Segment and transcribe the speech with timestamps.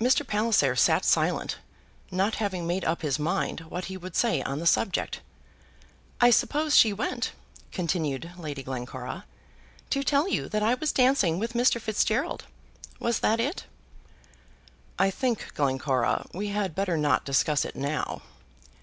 [0.00, 0.26] Mr.
[0.26, 1.58] Palliser sat silent,
[2.10, 5.20] not having made up his mind what he would say on the subject.
[6.22, 7.32] "I suppose she went,"
[7.70, 9.26] continued Lady Glencora,
[9.90, 11.78] "to tell you that I was dancing with Mr.
[11.82, 12.44] Fitzgerald.
[12.98, 13.66] Was that it?"
[14.98, 18.22] "I think, Glencora, we had better not discuss it now."